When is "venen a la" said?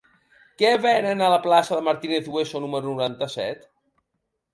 0.85-1.37